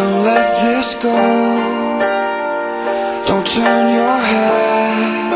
Don't 0.00 0.24
let 0.24 0.48
this 0.64 0.94
go 0.94 1.16
Don't 3.28 3.46
turn 3.46 3.84
your 4.00 4.18
head. 4.32 5.32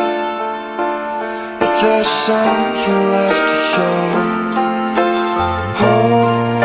If 1.64 1.72
there's 1.82 2.12
something 2.29 3.00
left 3.14 3.45
to 3.50 3.57
show? 3.71 4.00
Hold 5.80 6.62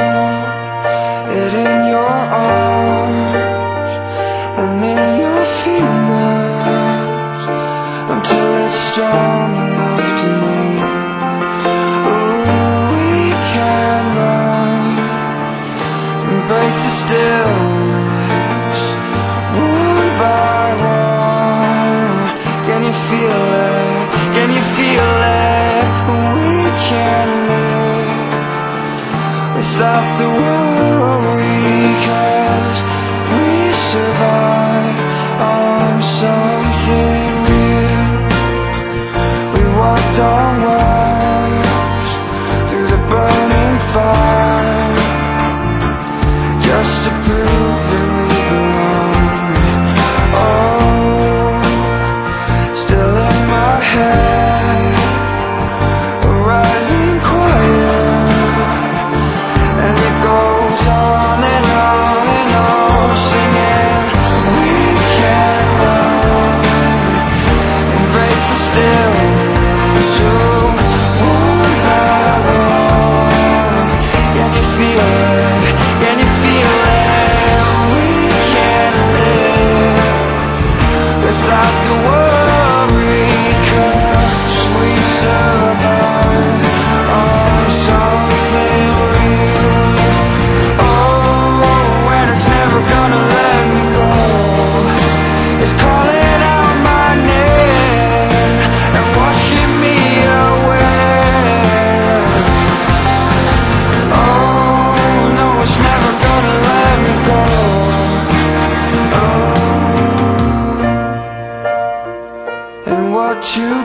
it 1.39 1.54
in 1.68 1.78
your 1.93 2.16
arms 2.56 3.92
And 4.61 4.79
in 4.93 5.04
your 5.24 5.43
fingers 5.64 7.42
Until 8.16 8.50
it's 8.64 8.79
strong 8.92 9.50
enough 9.66 10.10
to 10.21 10.28
know. 10.39 10.71
We 12.96 13.11
can 13.52 14.04
run 14.20 14.88
And 16.29 16.39
break 16.47 16.74
the 16.84 16.92
still 17.04 17.68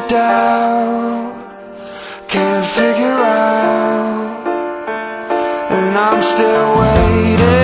doubt. 0.08 1.34
Can't 2.28 2.64
figure 2.64 3.20
out. 3.22 4.46
And 5.70 5.98
I'm 5.98 6.22
still 6.22 6.80
waiting. 6.80 7.63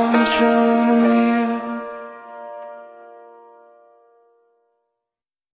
come 0.00 0.24
to 0.24 1.19